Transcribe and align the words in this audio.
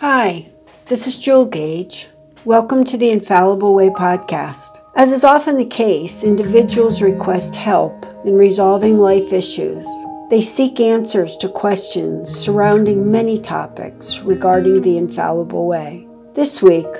Hi, 0.00 0.44
this 0.88 1.06
is 1.06 1.16
Jewel 1.16 1.46
Gage. 1.46 2.08
Welcome 2.44 2.84
to 2.84 2.98
the 2.98 3.08
Infallible 3.08 3.74
Way 3.74 3.88
podcast. 3.88 4.68
As 4.94 5.10
is 5.10 5.24
often 5.24 5.56
the 5.56 5.64
case, 5.64 6.22
individuals 6.22 7.00
request 7.00 7.56
help 7.56 8.04
in 8.26 8.36
resolving 8.36 8.98
life 8.98 9.32
issues. 9.32 9.86
They 10.28 10.42
seek 10.42 10.80
answers 10.80 11.38
to 11.38 11.48
questions 11.48 12.28
surrounding 12.28 13.10
many 13.10 13.38
topics 13.38 14.20
regarding 14.20 14.82
the 14.82 14.98
Infallible 14.98 15.66
Way. 15.66 16.06
This 16.34 16.62
week, 16.62 16.94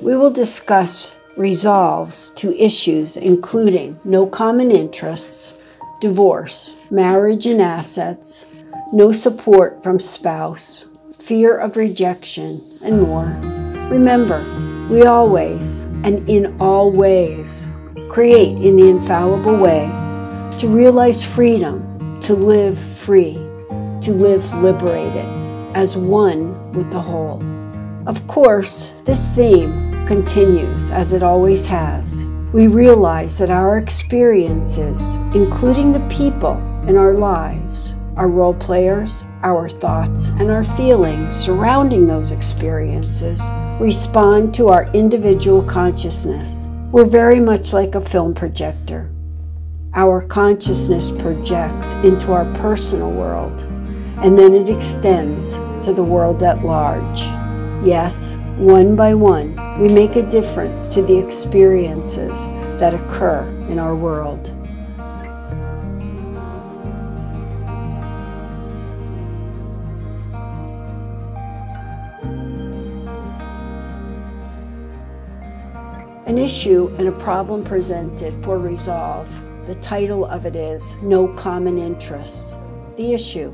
we 0.00 0.16
will 0.16 0.30
discuss 0.30 1.16
resolves 1.36 2.30
to 2.36 2.56
issues 2.56 3.18
including 3.18 4.00
no 4.04 4.26
common 4.26 4.70
interests, 4.70 5.52
divorce, 6.00 6.74
marriage 6.90 7.44
and 7.44 7.60
assets, 7.60 8.46
no 8.94 9.12
support 9.12 9.82
from 9.82 9.98
spouse, 9.98 10.86
fear 11.30 11.58
of 11.58 11.76
rejection, 11.76 12.60
and 12.82 13.02
more. 13.02 13.26
Remember, 13.88 14.42
we 14.90 15.04
always 15.04 15.82
and 16.02 16.28
in 16.28 16.60
all 16.60 16.90
ways 16.90 17.68
create 18.08 18.58
in 18.58 18.76
the 18.76 18.88
infallible 18.88 19.56
way 19.56 19.86
to 20.58 20.66
realize 20.66 21.24
freedom, 21.24 22.18
to 22.18 22.34
live 22.34 22.76
free, 22.76 23.34
to 24.00 24.10
live 24.10 24.52
liberated 24.54 25.24
as 25.76 25.96
one 25.96 26.72
with 26.72 26.90
the 26.90 27.00
whole. 27.00 27.40
Of 28.08 28.26
course, 28.26 28.90
this 29.04 29.30
theme 29.30 30.04
continues 30.06 30.90
as 30.90 31.12
it 31.12 31.22
always 31.22 31.64
has. 31.66 32.24
We 32.52 32.66
realize 32.66 33.38
that 33.38 33.50
our 33.50 33.78
experiences, 33.78 35.14
including 35.32 35.92
the 35.92 36.08
people 36.08 36.56
in 36.88 36.96
our 36.96 37.14
lives, 37.14 37.94
our 38.20 38.28
role 38.28 38.52
players, 38.52 39.24
our 39.42 39.66
thoughts, 39.66 40.28
and 40.28 40.50
our 40.50 40.62
feelings 40.62 41.34
surrounding 41.34 42.06
those 42.06 42.32
experiences 42.32 43.40
respond 43.80 44.52
to 44.52 44.68
our 44.68 44.92
individual 44.92 45.62
consciousness. 45.62 46.68
We're 46.92 47.06
very 47.06 47.40
much 47.40 47.72
like 47.72 47.94
a 47.94 48.00
film 48.00 48.34
projector. 48.34 49.10
Our 49.94 50.20
consciousness 50.20 51.10
projects 51.10 51.94
into 52.04 52.32
our 52.32 52.44
personal 52.56 53.10
world, 53.10 53.62
and 54.22 54.38
then 54.38 54.52
it 54.52 54.68
extends 54.68 55.56
to 55.86 55.94
the 55.94 56.04
world 56.04 56.42
at 56.42 56.62
large. 56.62 57.20
Yes, 57.82 58.36
one 58.58 58.96
by 58.96 59.14
one, 59.14 59.56
we 59.80 59.88
make 59.88 60.16
a 60.16 60.28
difference 60.28 60.88
to 60.88 61.00
the 61.00 61.16
experiences 61.16 62.46
that 62.78 62.92
occur 62.92 63.48
in 63.70 63.78
our 63.78 63.96
world. 63.96 64.54
An 76.30 76.38
issue 76.38 76.94
and 76.96 77.08
a 77.08 77.22
problem 77.26 77.64
presented 77.64 78.32
for 78.44 78.56
resolve. 78.56 79.26
The 79.66 79.74
title 79.74 80.24
of 80.24 80.46
it 80.46 80.54
is 80.54 80.94
No 81.02 81.26
Common 81.26 81.76
Interest. 81.76 82.54
The 82.96 83.14
issue 83.14 83.52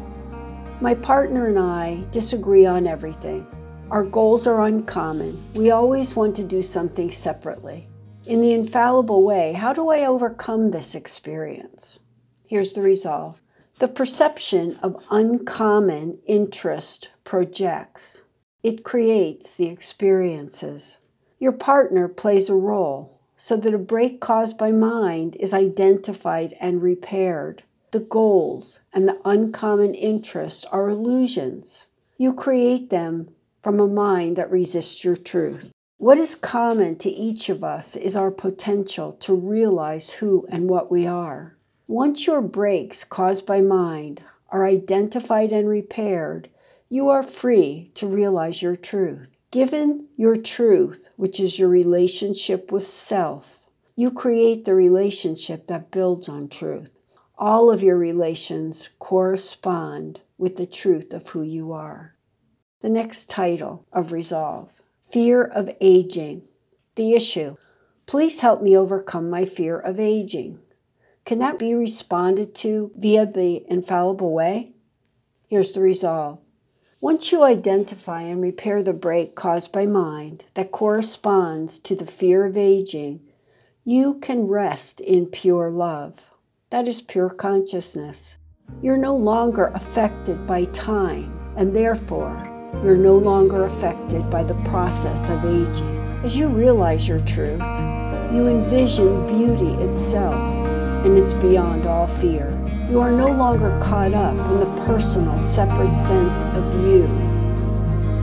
My 0.83 0.94
partner 0.94 1.46
and 1.46 1.58
I 1.58 2.05
disagree 2.10 2.66
on 2.66 2.86
everything. 2.86 3.46
Our 3.91 4.05
goals 4.05 4.46
are 4.46 4.66
uncommon. 4.66 5.42
We 5.55 5.70
always 5.70 6.14
want 6.14 6.36
to 6.36 6.44
do 6.44 6.60
something 6.60 7.10
separately. 7.10 7.86
In 8.27 8.42
the 8.42 8.52
infallible 8.52 9.24
way, 9.24 9.55
how 9.55 9.72
do 9.72 9.88
I 9.88 10.05
overcome 10.05 10.70
this 10.70 10.94
experience? 10.94 12.00
Here's 12.46 12.74
the 12.74 12.83
resolve 12.83 13.40
the 13.78 13.88
perception 13.88 14.78
of 14.83 15.02
uncommon 15.11 16.18
interest 16.27 17.08
projects, 17.24 18.22
it 18.62 18.84
creates 18.84 19.55
the 19.55 19.68
experiences. 19.68 20.98
Your 21.39 21.53
partner 21.53 22.09
plays 22.09 22.48
a 22.48 22.55
role 22.55 23.19
so 23.37 23.56
that 23.59 23.75
a 23.75 23.79
break 23.79 24.20
caused 24.20 24.56
by 24.56 24.73
mind 24.73 25.37
is 25.37 25.52
identified 25.52 26.55
and 26.61 26.83
repaired. 26.83 27.63
The 27.91 28.01
goals 28.01 28.80
and 28.95 29.07
the 29.07 29.20
uncommon 29.24 29.95
interests 29.95 30.64
are 30.67 30.89
illusions. 30.89 31.86
You 32.17 32.33
create 32.33 32.89
them 32.89 33.29
from 33.63 33.79
a 33.80 33.86
mind 33.86 34.36
that 34.36 34.51
resists 34.51 35.05
your 35.05 35.17
truth. 35.17 35.70
What 35.98 36.17
is 36.17 36.35
common 36.35 36.96
to 36.98 37.11
each 37.11 37.51
of 37.51 37.63
us 37.63 37.96
is 37.96 38.17
our 38.17 38.30
potential 38.30 39.13
to 39.13 39.35
realize 39.35 40.13
who 40.14 40.46
and 40.51 40.70
what 40.70 40.91
we 40.91 41.07
are. 41.07 41.57
Once 41.86 42.27
your 42.27 42.41
breaks 42.41 43.05
caused 43.05 43.45
by 43.45 43.61
mind 43.61 44.23
are 44.48 44.64
identified 44.64 45.52
and 45.52 45.69
repaired, 45.69 46.48
you 46.89 47.08
are 47.11 47.23
free 47.23 47.91
to 47.95 48.07
realize 48.07 48.63
your 48.63 48.77
truth. 48.77 49.36
Given 49.56 50.08
your 50.18 50.36
truth, 50.36 51.08
which 51.17 51.40
is 51.40 51.58
your 51.58 51.70
relationship 51.70 52.70
with 52.70 52.86
self, 52.86 53.67
you 53.94 54.11
create 54.11 54.67
the 54.67 54.74
relationship 54.74 55.67
that 55.68 55.90
builds 55.90 56.28
on 56.28 56.50
truth. 56.50 56.90
All 57.39 57.70
of 57.70 57.83
your 57.83 57.96
relations 57.96 58.90
correspond 58.98 60.20
with 60.36 60.56
the 60.56 60.66
truth 60.66 61.14
of 61.14 61.28
who 61.28 61.40
you 61.40 61.72
are. 61.72 62.16
The 62.80 62.90
next 62.90 63.30
title 63.30 63.86
of 63.95 64.12
Resolve 64.12 64.83
Fear 65.00 65.45
of 65.45 65.70
Aging. 65.80 66.42
The 66.96 67.14
issue 67.14 67.56
Please 68.05 68.40
help 68.40 68.61
me 68.61 68.77
overcome 68.77 69.30
my 69.30 69.46
fear 69.46 69.78
of 69.78 69.98
aging. 69.98 70.58
Can 71.24 71.39
that 71.39 71.58
be 71.58 71.74
responded 71.74 72.55
to 72.56 72.92
via 72.95 73.24
the 73.24 73.64
infallible 73.68 74.34
way? 74.34 74.74
Here's 75.48 75.72
the 75.72 75.80
resolve 75.80 76.40
once 77.06 77.30
you 77.30 77.44
identify 77.44 78.22
and 78.22 78.42
repair 78.42 78.83
the 78.83 78.92
break 78.92 79.36
caused 79.36 79.70
by 79.70 79.86
mind 79.86 80.42
that 80.55 80.72
corresponds 80.72 81.78
to 81.78 81.94
the 81.94 82.05
fear 82.05 82.44
of 82.44 82.56
aging, 82.56 83.20
you 83.84 84.18
can 84.18 84.48
rest 84.48 85.00
in 85.02 85.24
pure 85.24 85.70
love. 85.70 86.27
That 86.70 86.89
is 86.89 87.00
pure 87.00 87.30
consciousness. 87.30 88.39
You're 88.83 88.96
no 88.96 89.14
longer 89.14 89.66
affected 89.66 90.48
by 90.48 90.64
time, 90.64 91.33
and 91.56 91.77
therefore, 91.77 92.42
you're 92.83 92.96
no 92.96 93.16
longer 93.16 93.66
affected 93.66 94.28
by 94.28 94.42
the 94.42 94.61
process 94.68 95.28
of 95.28 95.45
aging. 95.45 95.98
As 96.24 96.36
you 96.36 96.48
realize 96.48 97.06
your 97.06 97.20
truth, 97.20 97.62
you 98.34 98.48
envision 98.48 99.28
beauty 99.28 99.80
itself, 99.80 100.34
and 101.06 101.16
it's 101.16 101.34
beyond 101.34 101.86
all 101.86 102.08
fear. 102.08 102.50
You 102.89 103.01
are 103.01 103.11
no 103.11 103.27
longer 103.27 103.77
caught 103.83 104.14
up 104.14 104.33
in 104.33 104.61
the 104.61 104.85
personal, 104.86 105.41
separate 105.41 105.97
sense 105.97 106.42
of 106.45 106.73
you. 106.86 107.02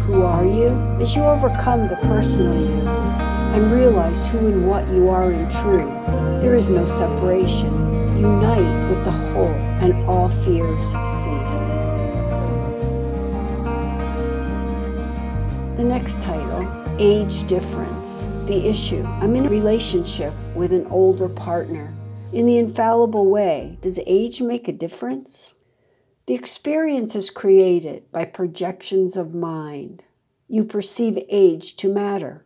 Who 0.06 0.22
are 0.22 0.46
you? 0.46 0.70
As 1.02 1.18
you 1.18 1.24
overcome 1.24 1.90
the 1.90 1.98
personal 1.98 2.56
you 2.56 2.88
and 2.88 3.74
realize 3.74 4.30
who 4.30 4.38
and 4.38 4.66
what 4.66 4.88
you 4.88 5.10
are 5.10 5.34
in 5.34 5.50
truth, 5.50 5.94
there 6.42 6.56
is 6.56 6.70
no 6.70 6.86
separation. 6.86 7.68
Unite 8.18 8.90
with 8.90 9.04
the 9.04 9.12
whole, 9.12 9.54
and 9.82 9.94
all 10.10 10.30
fears 10.30 10.86
cease. 10.86 11.74
The 15.76 15.84
next 15.84 16.22
title 16.22 16.66
Age 17.00 17.46
Difference. 17.48 18.22
The 18.46 18.66
issue 18.66 19.04
I'm 19.06 19.36
in 19.36 19.46
a 19.46 19.50
relationship 19.50 20.32
with 20.56 20.72
an 20.72 20.88
older 20.88 21.28
partner. 21.28 21.94
In 22.34 22.48
the 22.48 22.58
infallible 22.58 23.28
way, 23.28 23.78
does 23.82 24.00
age 24.08 24.42
make 24.42 24.68
a 24.68 24.74
difference? 24.74 25.54
The 26.26 26.34
experience 26.34 27.16
is 27.16 27.30
created 27.30 28.12
by 28.12 28.26
projections 28.26 29.16
of 29.16 29.36
mind. 29.36 30.04
You 30.48 30.64
perceive 30.64 31.24
age 31.30 31.76
to 31.76 31.94
matter. 31.94 32.44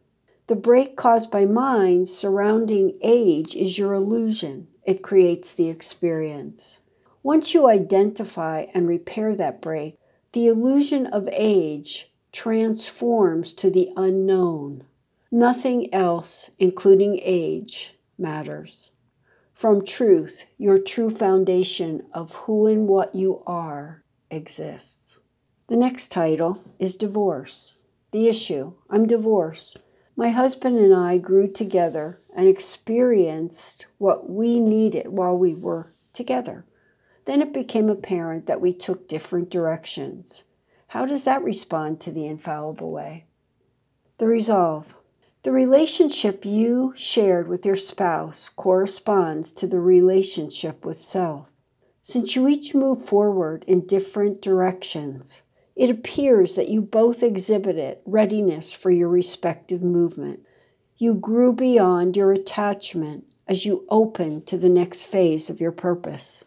The 0.48 0.58
break 0.58 0.98
caused 0.98 1.32
by 1.32 1.46
mind 1.46 2.10
surrounding 2.10 2.98
age 3.02 3.56
is 3.56 3.80
your 3.80 3.94
illusion. 3.94 4.68
It 4.84 5.04
creates 5.04 5.54
the 5.54 5.70
experience. 5.70 6.82
Once 7.24 7.54
you 7.54 7.70
identify 7.70 8.66
and 8.74 8.90
repair 8.90 9.38
that 9.38 9.62
break, 9.62 9.98
the 10.34 10.48
illusion 10.48 11.06
of 11.06 11.30
age 11.32 12.12
transforms 12.34 13.54
to 13.54 13.70
the 13.70 13.90
unknown. 13.96 14.84
Nothing 15.32 15.94
else, 15.94 16.52
including 16.60 17.22
age, 17.24 17.96
matters 18.18 18.92
from 19.58 19.84
truth, 19.84 20.46
your 20.60 20.78
true 20.78 21.10
foundation 21.10 22.06
of 22.14 22.32
who 22.32 22.68
and 22.68 22.88
what 22.88 23.16
you 23.16 23.42
are 23.48 24.04
exists. 24.30 25.18
The 25.66 25.76
next 25.76 26.10
title 26.10 26.64
is 26.78 26.96
Divorce. 26.96 27.74
The 28.12 28.28
issue 28.28 28.74
I'm 28.88 29.08
divorced. 29.08 29.80
My 30.16 30.30
husband 30.30 30.78
and 30.78 30.94
I 30.94 31.18
grew 31.18 31.52
together 31.52 32.20
and 32.36 32.48
experienced 32.48 33.88
what 33.98 34.30
we 34.30 34.60
needed 34.60 35.08
while 35.08 35.36
we 35.36 35.56
were 35.56 35.92
together. 36.14 36.64
Then 37.26 37.42
it 37.42 37.52
became 37.52 37.90
apparent 37.90 38.46
that 38.46 38.62
we 38.62 38.74
took 38.74 39.08
different 39.08 39.50
directions. 39.50 40.44
How 40.90 41.08
does 41.08 41.24
that 41.24 41.44
respond 41.44 42.00
to 42.02 42.12
the 42.12 42.28
infallible 42.28 42.92
way? 42.92 43.26
The 44.20 44.28
resolve 44.28 44.96
the 45.44 45.52
relationship 45.52 46.46
you 46.46 46.94
shared 46.96 47.48
with 47.48 47.66
your 47.66 47.76
spouse 47.76 48.50
corresponds 48.50 49.52
to 49.54 49.68
the 49.68 49.80
relationship 49.80 50.84
with 50.84 50.98
self. 50.98 51.52
Since 52.02 52.36
you 52.36 52.48
each 52.48 52.74
move 52.74 53.06
forward 53.06 53.64
in 53.68 53.86
different 53.86 54.42
directions, 54.42 55.44
It 55.78 55.92
appears 55.92 56.56
that 56.56 56.70
you 56.70 56.82
both 56.82 57.22
exhibited 57.22 58.00
readiness 58.04 58.74
for 58.74 58.90
your 58.90 59.10
respective 59.10 59.84
movement. 59.84 60.40
You 60.98 61.14
grew 61.14 61.54
beyond 61.54 62.18
your 62.18 62.32
attachment 62.32 63.26
as 63.48 63.64
you 63.64 63.86
opened 63.88 64.48
to 64.48 64.58
the 64.58 64.70
next 64.70 65.06
phase 65.06 65.52
of 65.52 65.62
your 65.62 65.72
purpose. 65.72 66.44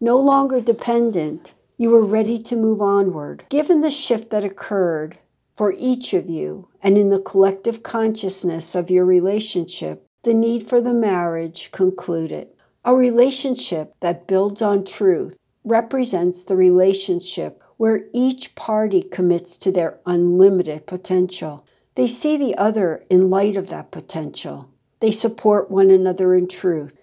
No 0.00 0.18
longer 0.18 0.60
dependent, 0.60 1.54
you 1.78 1.90
were 1.90 2.04
ready 2.04 2.38
to 2.38 2.56
move 2.56 2.82
onward. 2.82 3.44
Given 3.50 3.82
the 3.82 3.90
shift 3.90 4.30
that 4.30 4.42
occurred 4.42 5.16
for 5.56 5.74
each 5.78 6.12
of 6.12 6.28
you 6.28 6.68
and 6.82 6.98
in 6.98 7.08
the 7.08 7.20
collective 7.20 7.82
consciousness 7.82 8.74
of 8.74 8.90
your 8.90 9.04
relationship, 9.04 10.06
the 10.22 10.34
need 10.34 10.68
for 10.68 10.80
the 10.80 10.94
marriage 10.94 11.70
concluded. 11.72 12.48
A 12.84 12.94
relationship 12.94 13.94
that 14.00 14.26
builds 14.26 14.62
on 14.62 14.84
truth 14.84 15.38
represents 15.64 16.44
the 16.44 16.56
relationship 16.56 17.62
where 17.76 18.04
each 18.12 18.54
party 18.54 19.02
commits 19.02 19.56
to 19.56 19.72
their 19.72 19.98
unlimited 20.06 20.86
potential. 20.86 21.66
They 21.94 22.06
see 22.06 22.36
the 22.36 22.56
other 22.56 23.04
in 23.10 23.30
light 23.30 23.56
of 23.56 23.68
that 23.68 23.90
potential. 23.90 24.70
They 25.00 25.10
support 25.10 25.70
one 25.70 25.90
another 25.90 26.34
in 26.34 26.48
truth. 26.48 26.96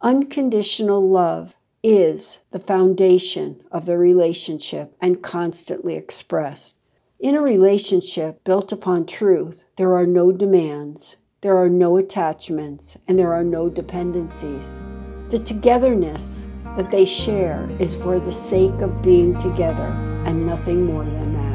Unconditional 0.00 1.06
love 1.06 1.54
is 1.82 2.40
the 2.50 2.58
foundation 2.58 3.62
of 3.70 3.86
the 3.86 3.98
relationship 3.98 4.94
and 5.00 5.22
constantly 5.22 5.94
expressed. 5.94 6.75
In 7.18 7.34
a 7.34 7.40
relationship 7.40 8.44
built 8.44 8.72
upon 8.72 9.06
truth, 9.06 9.64
there 9.76 9.94
are 9.94 10.04
no 10.04 10.32
demands, 10.32 11.16
there 11.40 11.56
are 11.56 11.70
no 11.70 11.96
attachments, 11.96 12.98
and 13.08 13.18
there 13.18 13.32
are 13.32 13.42
no 13.42 13.70
dependencies. 13.70 14.82
The 15.30 15.38
togetherness 15.38 16.46
that 16.76 16.90
they 16.90 17.06
share 17.06 17.66
is 17.78 17.96
for 17.96 18.18
the 18.18 18.32
sake 18.32 18.82
of 18.82 19.00
being 19.00 19.34
together 19.38 19.94
and 20.26 20.46
nothing 20.46 20.84
more 20.84 21.04
than 21.04 21.32
that. 21.32 21.45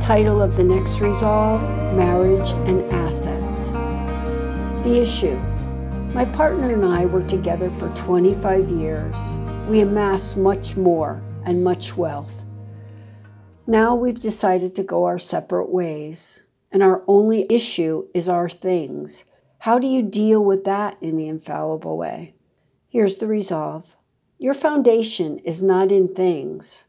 Title 0.00 0.42
of 0.42 0.56
the 0.56 0.64
next 0.64 1.00
resolve 1.00 1.62
Marriage 1.94 2.52
and 2.68 2.82
Assets. 2.92 3.72
The 4.84 5.00
issue 5.00 5.36
My 6.14 6.24
partner 6.24 6.72
and 6.72 6.84
I 6.84 7.06
were 7.06 7.22
together 7.22 7.70
for 7.70 7.88
25 7.90 8.68
years. 8.70 9.16
We 9.68 9.80
amassed 9.80 10.36
much 10.36 10.76
more 10.76 11.22
and 11.44 11.64
much 11.64 11.96
wealth. 11.96 12.42
Now 13.66 13.94
we've 13.94 14.20
decided 14.20 14.74
to 14.76 14.84
go 14.84 15.04
our 15.04 15.18
separate 15.18 15.70
ways, 15.70 16.42
and 16.70 16.82
our 16.82 17.02
only 17.08 17.46
issue 17.50 18.06
is 18.14 18.28
our 18.28 18.48
things. 18.48 19.24
How 19.60 19.78
do 19.78 19.86
you 19.86 20.02
deal 20.02 20.44
with 20.44 20.64
that 20.64 20.96
in 21.00 21.16
the 21.16 21.28
infallible 21.28 21.96
way? 21.96 22.34
Here's 22.88 23.18
the 23.18 23.26
resolve 23.26 23.96
Your 24.38 24.54
foundation 24.54 25.38
is 25.40 25.62
not 25.62 25.90
in 25.90 26.14
things 26.14 26.84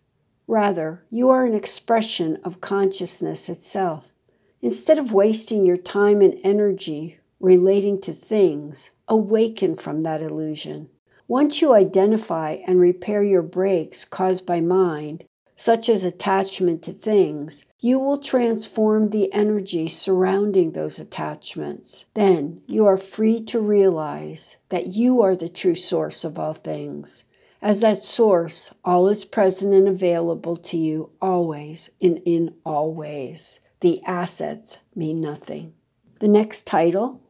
Rather, 0.48 1.04
you 1.10 1.30
are 1.30 1.46
an 1.46 1.54
expression 1.54 2.38
of 2.44 2.62
consciousness 2.62 3.50
itself. 3.50 4.14
Instead 4.62 4.98
of 4.98 5.14
wasting 5.14 5.66
your 5.66 5.78
time 5.78 6.22
and 6.22 6.40
energy 6.44 7.20
relating 7.40 8.02
to 8.02 8.14
things, 8.14 8.92
awaken 9.08 9.76
from 9.76 10.02
that 10.02 10.22
illusion. 10.22 10.90
Once 11.28 11.62
you 11.62 11.74
identify 11.74 12.52
and 12.66 12.80
repair 12.80 13.22
your 13.22 13.42
breaks 13.42 14.06
caused 14.06 14.46
by 14.46 14.62
mind, 14.62 15.24
such 15.56 15.90
as 15.90 16.04
attachment 16.04 16.82
to 16.84 16.94
things, 16.94 17.66
you 17.80 18.00
will 18.00 18.18
transform 18.18 19.10
the 19.10 19.32
energy 19.34 19.88
surrounding 19.88 20.72
those 20.72 21.00
attachments. 21.00 22.06
Then 22.14 22.62
you 22.68 22.86
are 22.86 22.98
free 22.98 23.42
to 23.46 23.60
realize 23.60 24.58
that 24.70 24.88
you 24.88 25.22
are 25.22 25.36
the 25.36 25.50
true 25.50 25.76
source 25.76 26.24
of 26.24 26.40
all 26.40 26.54
things. 26.54 27.26
As 27.62 27.80
that 27.82 27.98
source, 27.98 28.74
all 28.86 29.08
is 29.08 29.26
present 29.26 29.74
and 29.74 29.88
available 29.88 30.56
to 30.58 30.78
you 30.78 31.10
always 31.20 31.90
and 32.02 32.22
in 32.24 32.54
all 32.64 32.94
ways. 32.94 33.60
The 33.80 34.04
assets 34.04 34.78
mean 34.96 35.20
nothing. 35.20 35.74
The 36.20 36.28
next 36.28 36.68
title 36.68 37.22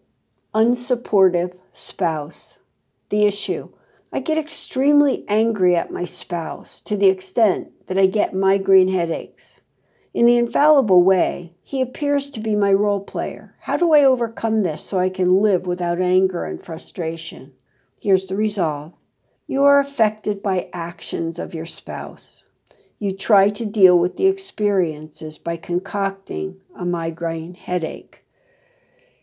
Unsupportive 0.53 1.59
Spouse. 1.71 2.57
The 3.09 3.25
issue 3.25 3.69
I 4.11 4.19
get 4.19 4.37
extremely 4.37 5.25
angry 5.27 5.75
at 5.75 5.91
my 5.91 6.03
spouse 6.03 6.81
to 6.81 6.97
the 6.97 7.07
extent 7.07 7.87
that 7.87 7.97
I 7.97 8.05
get 8.05 8.33
migraine 8.33 8.87
headaches. 8.87 9.61
In 10.13 10.25
the 10.25 10.37
infallible 10.37 11.03
way, 11.03 11.53
he 11.61 11.81
appears 11.81 12.29
to 12.31 12.39
be 12.39 12.55
my 12.55 12.73
role 12.73 13.01
player. 13.01 13.55
How 13.61 13.77
do 13.77 13.93
I 13.93 14.03
overcome 14.03 14.61
this 14.61 14.81
so 14.81 14.97
I 14.97 15.09
can 15.09 15.41
live 15.41 15.67
without 15.67 16.01
anger 16.01 16.45
and 16.45 16.61
frustration? 16.61 17.53
Here's 17.99 18.25
the 18.25 18.35
resolve 18.35 18.93
you 19.47 19.63
are 19.63 19.79
affected 19.79 20.43
by 20.43 20.69
actions 20.73 21.39
of 21.39 21.53
your 21.53 21.65
spouse. 21.65 22.43
You 22.99 23.15
try 23.15 23.49
to 23.51 23.65
deal 23.65 23.97
with 23.97 24.17
the 24.17 24.27
experiences 24.27 25.37
by 25.37 25.55
concocting 25.55 26.57
a 26.75 26.83
migraine 26.83 27.53
headache. 27.53 28.25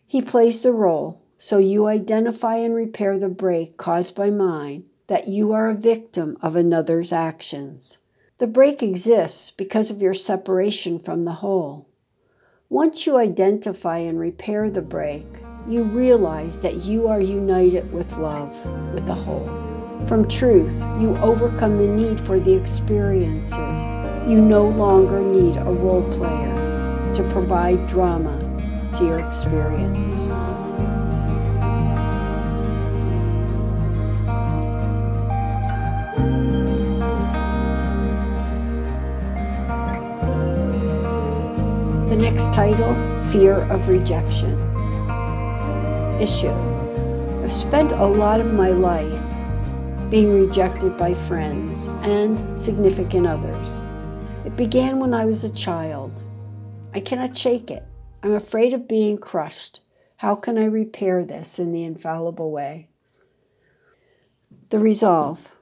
He 0.07 0.23
plays 0.23 0.63
the 0.63 0.71
role, 0.71 1.21
so 1.37 1.59
you 1.59 1.85
identify 1.85 2.55
and 2.55 2.73
repair 2.73 3.19
the 3.19 3.29
break 3.29 3.77
caused 3.77 4.15
by 4.15 4.31
mine 4.31 4.85
that 5.07 5.27
you 5.27 5.51
are 5.51 5.69
a 5.69 5.75
victim 5.75 6.37
of 6.41 6.55
another's 6.55 7.13
actions. 7.13 7.99
The 8.39 8.47
break 8.47 8.81
exists 8.81 9.51
because 9.51 9.91
of 9.91 10.01
your 10.01 10.15
separation 10.15 10.97
from 10.97 11.23
the 11.23 11.33
whole. 11.33 11.87
Once 12.67 13.05
you 13.05 13.17
identify 13.17 13.99
and 13.99 14.19
repair 14.19 14.71
the 14.71 14.81
break, 14.81 15.27
you 15.67 15.83
realize 15.83 16.61
that 16.61 16.83
you 16.83 17.07
are 17.07 17.21
united 17.21 17.91
with 17.93 18.17
love, 18.17 18.51
with 18.93 19.05
the 19.05 19.13
whole. 19.13 19.74
From 20.07 20.27
truth, 20.27 20.79
you 20.99 21.17
overcome 21.17 21.77
the 21.79 21.87
need 21.87 22.19
for 22.19 22.39
the 22.39 22.53
experiences. 22.53 23.79
You 24.29 24.39
no 24.39 24.67
longer 24.67 25.19
need 25.19 25.57
a 25.57 25.63
role 25.63 26.03
player 26.13 27.13
to 27.15 27.23
provide 27.31 27.87
drama 27.87 28.37
to 28.97 29.05
your 29.05 29.19
experience. 29.19 30.27
The 42.09 42.15
next 42.15 42.53
title 42.53 42.93
Fear 43.31 43.61
of 43.71 43.87
Rejection. 43.87 44.53
Issue 46.21 46.53
I've 47.43 47.51
spent 47.53 47.91
a 47.91 48.05
lot 48.05 48.39
of 48.39 48.53
my 48.53 48.69
life 48.69 49.14
being 50.09 50.33
rejected 50.33 50.95
by 50.97 51.13
friends 51.13 51.87
and 52.03 52.57
significant 52.57 53.25
others. 53.25 53.81
It 54.45 54.55
began 54.55 54.99
when 54.99 55.13
I 55.13 55.25
was 55.25 55.43
a 55.43 55.51
child. 55.51 56.21
I 56.93 56.99
cannot 56.99 57.35
shake 57.35 57.71
it. 57.71 57.83
I'm 58.21 58.33
afraid 58.33 58.73
of 58.73 58.87
being 58.87 59.17
crushed. 59.17 59.81
How 60.17 60.35
can 60.35 60.57
I 60.57 60.65
repair 60.65 61.25
this 61.25 61.57
in 61.57 61.71
the 61.71 61.83
infallible 61.83 62.51
way? 62.51 62.87
The 64.69 64.79
resolve. 64.79 65.55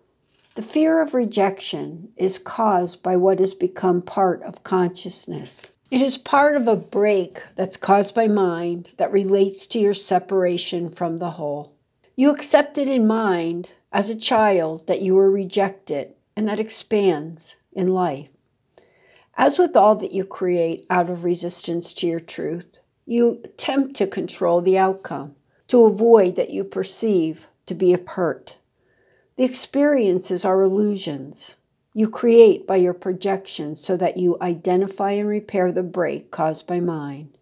The 0.55 0.61
fear 0.61 1.01
of 1.01 1.13
rejection 1.13 2.09
is 2.17 2.37
caused 2.37 3.01
by 3.01 3.15
what 3.15 3.39
has 3.39 3.53
become 3.53 4.01
part 4.01 4.43
of 4.43 4.63
consciousness. 4.63 5.71
It 5.89 6.01
is 6.01 6.17
part 6.17 6.55
of 6.55 6.67
a 6.67 6.75
break 6.75 7.41
that's 7.55 7.77
caused 7.77 8.13
by 8.13 8.27
mind 8.27 8.93
that 8.97 9.11
relates 9.11 9.65
to 9.67 9.79
your 9.79 9.93
separation 9.93 10.89
from 10.89 11.19
the 11.19 11.31
whole. 11.31 11.75
You 12.15 12.29
accept 12.29 12.77
it 12.77 12.87
in 12.87 13.07
mind 13.07 13.69
as 13.93 14.09
a 14.09 14.15
child 14.15 14.87
that 14.87 15.01
you 15.01 15.13
were 15.13 15.29
rejected, 15.29 16.13
and 16.35 16.49
that 16.49 16.59
expands 16.59 17.57
in 17.71 17.93
life. 17.93 18.29
As 19.37 19.59
with 19.59 19.77
all 19.77 19.95
that 19.95 20.11
you 20.11 20.25
create 20.25 20.85
out 20.89 21.09
of 21.09 21.23
resistance 21.23 21.93
to 21.93 22.07
your 22.07 22.19
truth, 22.19 22.79
you 23.05 23.39
attempt 23.43 23.95
to 23.95 24.07
control 24.07 24.61
the 24.61 24.77
outcome 24.77 25.35
to 25.67 25.85
avoid 25.85 26.35
that 26.35 26.49
you 26.49 26.63
perceive 26.63 27.47
to 27.67 27.73
be 27.73 27.93
a 27.93 27.99
hurt. 28.09 28.57
The 29.35 29.43
experiences 29.43 30.43
are 30.43 30.61
illusions 30.61 31.57
you 31.95 32.09
create 32.09 32.65
by 32.65 32.77
your 32.77 32.93
projections 32.93 33.83
so 33.83 33.95
that 33.97 34.17
you 34.17 34.37
identify 34.41 35.11
and 35.11 35.29
repair 35.29 35.71
the 35.71 35.83
break 35.83 36.31
caused 36.31 36.65
by 36.65 36.79
mind. 36.79 37.37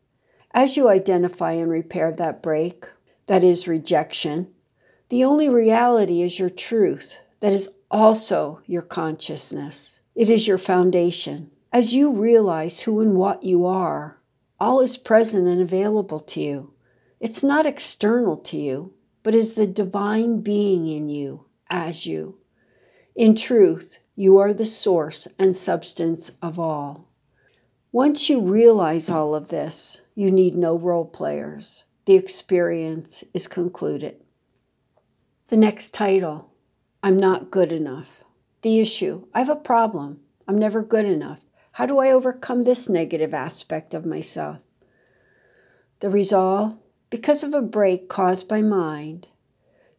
As 0.54 0.76
you 0.76 0.90
identify 0.90 1.54
and 1.54 1.72
repair 1.72 2.12
that 2.12 2.44
break, 2.44 2.86
that 3.28 3.44
is 3.46 3.68
rejection, 3.68 4.54
the 5.12 5.26
only 5.26 5.50
reality 5.50 6.22
is 6.22 6.40
your 6.40 6.50
truth, 6.50 7.18
that 7.42 7.52
is 7.52 7.70
also 7.92 8.62
your 8.66 8.82
consciousness. 8.82 10.00
It 10.16 10.30
is 10.30 10.48
your 10.48 10.58
foundation. 10.58 11.52
As 11.74 11.94
you 11.94 12.14
realize 12.14 12.80
who 12.80 13.02
and 13.02 13.18
what 13.18 13.44
you 13.44 13.66
are, 13.66 14.22
all 14.58 14.80
is 14.80 14.96
present 14.96 15.50
and 15.50 15.60
available 15.62 16.22
to 16.22 16.40
you. 16.40 16.74
It's 17.20 17.44
not 17.44 17.66
external 17.66 18.38
to 18.38 18.56
you, 18.56 18.94
but 19.22 19.36
is 19.36 19.56
the 19.56 19.68
divine 19.68 20.40
being 20.40 20.88
in 20.88 21.10
you, 21.10 21.44
as 21.70 22.06
you. 22.06 22.38
In 23.14 23.36
truth, 23.36 24.00
you 24.16 24.38
are 24.38 24.54
the 24.54 24.66
source 24.66 25.28
and 25.38 25.58
substance 25.58 26.32
of 26.42 26.58
all. 26.58 27.10
Once 27.92 28.30
you 28.30 28.40
realize 28.40 29.10
all 29.10 29.36
of 29.36 29.50
this, 29.50 30.04
you 30.16 30.32
need 30.32 30.56
no 30.56 30.78
role 30.78 31.04
players. 31.04 31.84
The 32.06 32.16
experience 32.16 33.26
is 33.34 33.50
concluded. 33.50 34.16
The 35.52 35.58
next 35.58 35.94
title 35.94 36.50
I'm 37.04 37.18
not 37.18 37.52
good 37.52 37.74
enough. 37.74 38.24
The 38.62 38.80
issue 38.80 39.28
I 39.34 39.40
have 39.40 39.50
a 39.50 39.56
problem. 39.58 40.22
I'm 40.48 40.58
never 40.58 40.82
good 40.82 41.04
enough. 41.04 41.42
How 41.74 41.86
do 41.86 42.00
I 42.00 42.10
overcome 42.10 42.64
this 42.64 42.88
negative 42.88 43.34
aspect 43.34 43.94
of 43.94 44.06
myself? 44.06 44.62
The 46.00 46.10
resolve 46.10 46.78
because 47.10 47.44
of 47.44 47.54
a 47.54 47.62
break 47.62 48.08
caused 48.08 48.48
by 48.48 48.62
mind, 48.62 49.28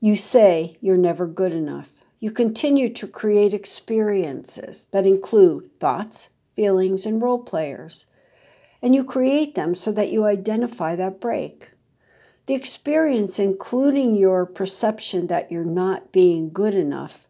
you 0.01 0.17
say 0.17 0.79
you're 0.81 0.97
never 0.97 1.27
good 1.27 1.53
enough. 1.53 2.01
You 2.19 2.31
continue 2.31 2.89
to 2.95 3.07
create 3.07 3.53
experiences 3.53 4.89
that 4.93 5.05
include 5.05 5.79
thoughts, 5.79 6.31
feelings, 6.57 7.05
and 7.05 7.21
role 7.21 7.43
players. 7.43 8.07
And 8.81 8.95
you 8.95 9.05
create 9.05 9.55
them 9.55 9.75
so 9.75 9.93
that 9.93 10.11
you 10.11 10.25
identify 10.25 10.97
that 10.97 11.21
break. 11.21 11.73
The 12.47 12.55
experience, 12.55 13.39
including 13.39 14.17
your 14.17 14.47
perception 14.47 15.29
that 15.29 15.53
you're 15.53 15.65
not 15.65 16.11
being 16.11 16.51
good 16.51 16.75
enough, 16.75 17.29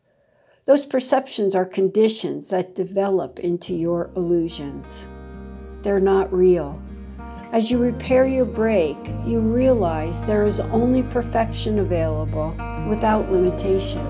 those 0.64 0.86
perceptions 0.86 1.54
are 1.54 1.66
conditions 1.66 2.48
that 2.48 2.74
develop 2.74 3.38
into 3.38 3.74
your 3.74 4.10
illusions. 4.16 5.08
They're 5.82 6.00
not 6.00 6.32
real. 6.32 6.80
As 7.52 7.70
you 7.70 7.78
repair 7.78 8.26
your 8.26 8.46
break, 8.46 8.96
you 9.26 9.40
realize 9.40 10.24
there 10.24 10.46
is 10.46 10.60
only 10.60 11.02
perfection 11.02 11.80
available 11.80 12.56
without 12.88 13.30
limitation. 13.30 14.06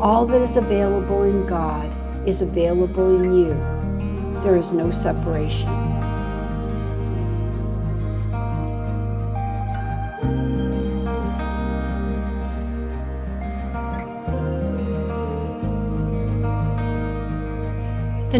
All 0.00 0.26
that 0.26 0.42
is 0.42 0.56
available 0.56 1.22
in 1.22 1.46
God 1.46 1.94
is 2.26 2.42
available 2.42 3.22
in 3.22 3.32
you. 3.32 4.42
There 4.42 4.56
is 4.56 4.72
no 4.72 4.90
separation. 4.90 5.89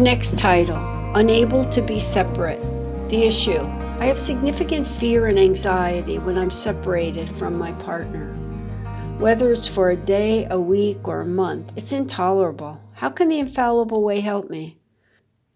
Next 0.01 0.39
title 0.39 0.81
Unable 1.13 1.63
to 1.65 1.79
be 1.79 1.99
Separate. 1.99 2.59
The 3.09 3.23
issue 3.23 3.59
I 3.99 4.05
have 4.05 4.17
significant 4.17 4.87
fear 4.87 5.27
and 5.27 5.37
anxiety 5.37 6.17
when 6.17 6.39
I'm 6.39 6.49
separated 6.49 7.29
from 7.29 7.55
my 7.55 7.71
partner. 7.73 8.33
Whether 9.19 9.51
it's 9.53 9.67
for 9.67 9.91
a 9.91 9.95
day, 9.95 10.47
a 10.49 10.59
week, 10.59 11.07
or 11.07 11.21
a 11.21 11.25
month, 11.27 11.73
it's 11.75 11.93
intolerable. 11.93 12.81
How 12.93 13.11
can 13.11 13.29
the 13.29 13.37
infallible 13.37 14.03
way 14.03 14.21
help 14.21 14.49
me? 14.49 14.79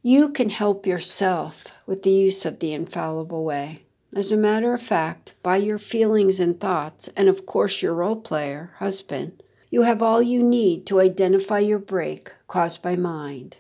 You 0.04 0.30
can 0.30 0.52
help 0.52 0.86
yourself 0.86 1.66
with 1.88 2.04
the 2.04 2.12
use 2.12 2.46
of 2.46 2.60
the 2.60 2.72
infallible 2.72 3.44
way. 3.44 3.82
As 4.16 4.32
a 4.32 4.38
matter 4.38 4.75
of 4.75 4.82
fact, 4.82 5.34
by 5.42 5.58
your 5.58 5.80
feelings 5.80 6.40
and 6.40 6.60
thoughts, 6.60 7.10
and 7.18 7.28
of 7.28 7.48
course 7.48 7.82
your 7.82 7.96
role 7.96 8.18
player, 8.18 8.74
husband, 8.78 9.42
you 9.72 9.82
have 9.82 10.04
all 10.04 10.22
you 10.22 10.44
need 10.44 10.86
to 10.86 11.00
identify 11.00 11.58
your 11.58 11.80
break 11.80 12.32
caused 12.48 12.84
by 12.84 12.96
mind. 12.96 13.56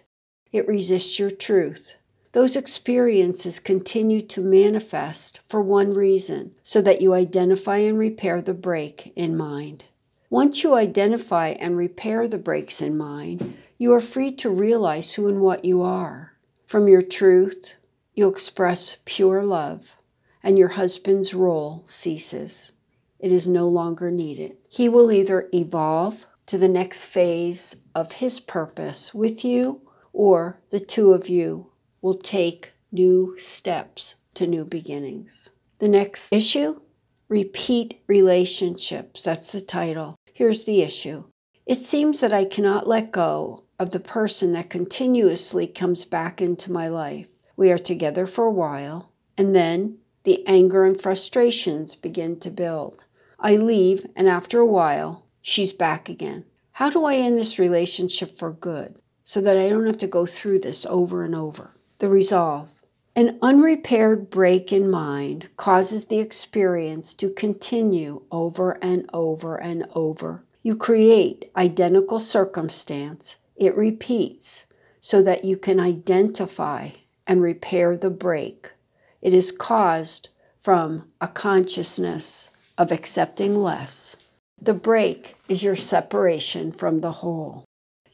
It 0.55 0.69
resists 0.69 1.19
your 1.19 1.31
truth, 1.31 1.95
those 2.31 2.55
experiences 2.55 3.59
continue 3.59 4.21
to 4.21 4.39
manifest 4.39 5.41
for 5.49 5.59
one 5.61 5.93
reason 5.93 6.55
so 6.63 6.81
that 6.81 7.01
you 7.01 7.13
identify 7.13 7.79
and 7.79 7.99
repair 7.99 8.41
the 8.41 8.53
break 8.53 9.11
in 9.17 9.35
mind. 9.35 9.83
Once 10.29 10.63
you 10.63 10.73
identify 10.73 11.49
and 11.49 11.75
repair 11.75 12.25
the 12.25 12.37
breaks 12.37 12.81
in 12.81 12.97
mind, 12.97 13.57
you 13.77 13.91
are 13.91 13.99
free 13.99 14.31
to 14.31 14.49
realize 14.49 15.15
who 15.15 15.27
and 15.27 15.41
what 15.41 15.65
you 15.65 15.81
are. 15.81 16.31
From 16.65 16.87
your 16.87 17.01
truth, 17.01 17.75
you 18.13 18.29
express 18.29 18.95
pure 19.03 19.43
love, 19.43 19.97
and 20.41 20.57
your 20.57 20.69
husband's 20.69 21.33
role 21.33 21.83
ceases. 21.85 22.71
It 23.19 23.33
is 23.33 23.45
no 23.45 23.67
longer 23.67 24.09
needed. 24.09 24.55
He 24.69 24.87
will 24.87 25.11
either 25.11 25.49
evolve 25.53 26.25
to 26.45 26.57
the 26.57 26.69
next 26.69 27.07
phase 27.07 27.75
of 27.93 28.13
his 28.13 28.39
purpose 28.39 29.13
with 29.13 29.43
you, 29.43 29.81
or 30.15 30.57
the 30.69 30.79
two 30.79 31.11
of 31.11 31.27
you 31.27 31.69
will 32.01 32.13
take 32.13 32.71
new 32.89 33.35
steps 33.37 34.15
to 34.33 34.47
new 34.47 34.63
beginnings. 34.63 35.49
The 35.79 35.89
next 35.89 36.31
issue 36.31 36.79
repeat 37.27 38.01
relationships. 38.07 39.25
That's 39.25 39.51
the 39.51 39.59
title. 39.59 40.15
Here's 40.33 40.63
the 40.63 40.81
issue 40.81 41.25
it 41.65 41.81
seems 41.81 42.21
that 42.21 42.31
I 42.31 42.45
cannot 42.45 42.87
let 42.87 43.11
go 43.11 43.63
of 43.77 43.89
the 43.89 43.99
person 43.99 44.53
that 44.53 44.69
continuously 44.69 45.67
comes 45.67 46.05
back 46.05 46.41
into 46.41 46.71
my 46.71 46.87
life. 46.87 47.27
We 47.57 47.71
are 47.71 47.77
together 47.77 48.25
for 48.25 48.45
a 48.45 48.51
while, 48.51 49.11
and 49.37 49.53
then 49.53 49.97
the 50.23 50.45
anger 50.47 50.85
and 50.85 50.99
frustrations 50.99 51.93
begin 51.93 52.39
to 52.39 52.51
build. 52.51 53.05
I 53.39 53.57
leave, 53.57 54.05
and 54.15 54.29
after 54.29 54.59
a 54.59 54.65
while, 54.65 55.25
she's 55.41 55.73
back 55.73 56.07
again. 56.07 56.45
How 56.73 56.89
do 56.89 57.03
I 57.03 57.15
end 57.15 57.37
this 57.37 57.59
relationship 57.59 58.37
for 58.37 58.51
good 58.51 58.99
so 59.25 59.41
that 59.41 59.57
I 59.57 59.67
don't 59.67 59.85
have 59.85 59.97
to 59.97 60.07
go 60.07 60.25
through 60.25 60.59
this 60.59 60.85
over 60.85 61.25
and 61.25 61.35
over? 61.35 61.71
the 61.99 62.09
resolve. 62.09 62.69
An 63.15 63.39
unrepaired 63.41 64.29
break 64.29 64.73
in 64.73 64.89
mind 64.89 65.49
causes 65.55 66.05
the 66.05 66.19
experience 66.19 67.13
to 67.15 67.29
continue 67.29 68.21
over 68.31 68.77
and 68.81 69.09
over 69.13 69.55
and 69.55 69.85
over. 69.95 70.43
You 70.61 70.75
create 70.75 71.51
identical 71.55 72.19
circumstance, 72.19 73.37
it 73.55 73.77
repeats 73.77 74.65
so 74.99 75.21
that 75.21 75.45
you 75.45 75.55
can 75.55 75.79
identify 75.79 76.89
and 77.25 77.41
repair 77.41 77.95
the 77.95 78.09
break. 78.09 78.73
It 79.21 79.33
is 79.33 79.51
caused 79.51 80.29
from 80.59 81.07
a 81.21 81.27
consciousness 81.27 82.49
of 82.77 82.91
accepting 82.91 83.55
less. 83.55 84.17
The 84.61 84.73
break 84.73 85.35
is 85.47 85.63
your 85.63 85.75
separation 85.75 86.71
from 86.71 86.99
the 86.99 87.11
whole. 87.11 87.63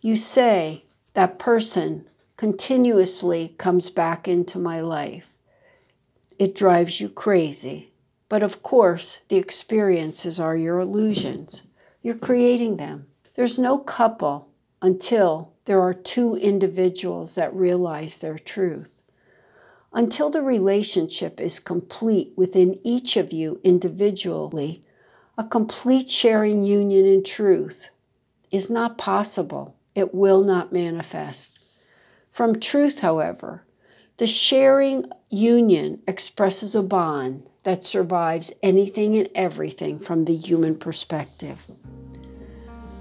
You 0.02 0.16
say, 0.16 0.84
that 1.14 1.40
person 1.40 2.08
continuously 2.38 3.54
comes 3.58 3.90
back 3.90 4.28
into 4.28 4.58
my 4.58 4.82
life. 4.82 5.34
It 6.40 6.56
drives 6.56 7.00
you 7.00 7.10
crazy. 7.10 7.92
But 8.30 8.44
of 8.44 8.64
course, 8.64 9.20
the 9.28 9.36
experiences 9.36 10.40
are 10.40 10.56
your 10.56 10.80
illusions. 10.80 11.64
You're 12.02 12.16
creating 12.16 12.78
them. 12.78 13.08
There's 13.34 13.60
no 13.60 13.78
couple 13.78 14.48
until 14.82 15.52
there 15.66 15.82
are 15.82 15.94
two 15.94 16.36
individuals 16.36 17.36
that 17.36 17.54
realize 17.54 18.20
their 18.20 18.38
truth. 18.38 19.04
Until 19.94 20.30
the 20.30 20.42
relationship 20.42 21.42
is 21.42 21.60
complete 21.60 22.32
within 22.38 22.80
each 22.84 23.18
of 23.18 23.34
you 23.34 23.60
individually, 23.66 24.82
a 25.38 25.44
complete 25.44 26.10
sharing 26.10 26.64
union 26.64 27.06
in 27.06 27.24
truth 27.24 27.90
is 28.50 28.70
not 28.70 28.98
possible. 28.98 29.76
It 29.94 30.14
will 30.14 30.44
not 30.44 30.72
manifest. 30.72 31.60
From 32.32 32.60
truth, 32.60 33.00
however, 33.00 33.64
the 34.18 34.28
sharing 34.28 35.12
union 35.30 36.02
expresses 36.08 36.76
a 36.76 36.84
bond 36.84 37.50
that 37.64 37.84
survives 37.84 38.52
anything 38.64 39.18
and 39.18 39.30
everything 39.36 40.00
from 40.00 40.26
the 40.26 40.36
human 40.36 40.78
perspective. 40.78 41.66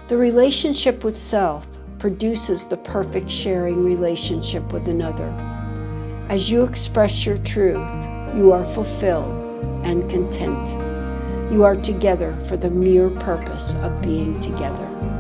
The 0.08 0.16
relationship 0.16 1.04
with 1.04 1.16
self 1.16 1.68
produces 1.98 2.66
the 2.66 2.76
perfect 2.78 3.30
sharing 3.30 3.84
relationship 3.84 4.72
with 4.72 4.88
another. 4.88 5.28
As 6.28 6.50
you 6.50 6.64
express 6.64 7.24
your 7.24 7.36
truth, 7.38 8.08
you 8.34 8.50
are 8.52 8.64
fulfilled 8.64 9.46
and 9.84 10.08
content. 10.10 11.52
You 11.52 11.64
are 11.64 11.76
together 11.76 12.36
for 12.46 12.56
the 12.56 12.70
mere 12.70 13.10
purpose 13.10 13.74
of 13.76 14.02
being 14.02 14.40
together. 14.40 15.19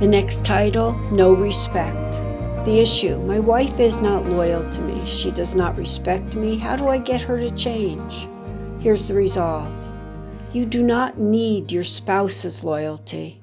The 0.00 0.06
next 0.06 0.44
title, 0.44 0.92
No 1.10 1.32
Respect. 1.32 2.12
The 2.64 2.78
issue, 2.78 3.18
my 3.22 3.40
wife 3.40 3.80
is 3.80 4.00
not 4.00 4.26
loyal 4.26 4.70
to 4.70 4.80
me. 4.82 5.04
She 5.04 5.32
does 5.32 5.56
not 5.56 5.76
respect 5.76 6.36
me. 6.36 6.56
How 6.56 6.76
do 6.76 6.86
I 6.86 6.98
get 6.98 7.20
her 7.22 7.36
to 7.40 7.50
change? 7.50 8.28
Here's 8.78 9.08
the 9.08 9.14
resolve. 9.14 9.68
You 10.52 10.66
do 10.66 10.84
not 10.84 11.18
need 11.18 11.72
your 11.72 11.82
spouse's 11.82 12.62
loyalty. 12.62 13.40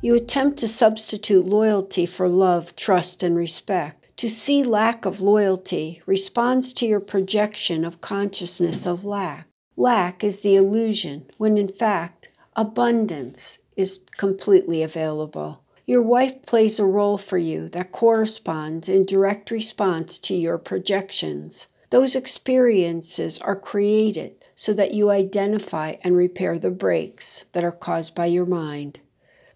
You 0.00 0.14
attempt 0.14 0.60
to 0.60 0.68
substitute 0.68 1.44
loyalty 1.44 2.06
for 2.06 2.28
love, 2.28 2.76
trust, 2.76 3.24
and 3.24 3.36
respect. 3.36 4.16
To 4.18 4.30
see 4.30 4.62
lack 4.62 5.06
of 5.06 5.20
loyalty 5.20 6.02
responds 6.06 6.72
to 6.74 6.86
your 6.86 7.00
projection 7.00 7.84
of 7.84 8.00
consciousness 8.00 8.86
of 8.86 9.04
lack. 9.04 9.48
Lack 9.76 10.22
is 10.22 10.38
the 10.38 10.54
illusion, 10.54 11.26
when 11.36 11.58
in 11.58 11.66
fact, 11.66 12.28
abundance 12.54 13.58
is 13.76 14.04
completely 14.16 14.84
available. 14.84 15.64
Your 15.88 16.02
wife 16.02 16.42
plays 16.42 16.80
a 16.80 16.84
role 16.84 17.16
for 17.16 17.38
you 17.38 17.68
that 17.68 17.92
corresponds 17.92 18.88
in 18.88 19.04
direct 19.04 19.52
response 19.52 20.18
to 20.18 20.34
your 20.34 20.58
projections. 20.58 21.68
Those 21.90 22.16
experiences 22.16 23.38
are 23.38 23.54
created 23.54 24.32
so 24.56 24.72
that 24.72 24.94
you 24.94 25.10
identify 25.10 25.94
and 26.02 26.16
repair 26.16 26.58
the 26.58 26.72
breaks 26.72 27.44
that 27.52 27.62
are 27.62 27.70
caused 27.70 28.16
by 28.16 28.26
your 28.26 28.46
mind. 28.46 28.98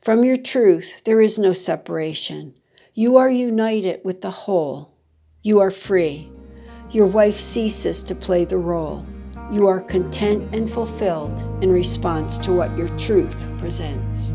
From 0.01 0.23
your 0.23 0.37
truth, 0.37 1.03
there 1.03 1.21
is 1.21 1.37
no 1.37 1.53
separation. 1.53 2.55
You 2.95 3.17
are 3.17 3.29
united 3.29 4.01
with 4.05 4.21
the 4.21 4.31
whole. 4.31 4.93
You 5.43 5.59
are 5.59 5.73
free. 5.73 6.31
Your 6.93 7.07
wife 7.07 7.39
ceases 7.39 8.05
to 8.05 8.15
play 8.15 8.45
the 8.45 8.57
role. 8.57 9.05
You 9.51 9.67
are 9.67 9.81
content 9.81 10.55
and 10.55 10.71
fulfilled 10.71 11.43
in 11.61 11.73
response 11.73 12.39
to 12.39 12.53
what 12.53 12.79
your 12.79 12.89
truth 12.99 13.45
presents. 13.59 14.33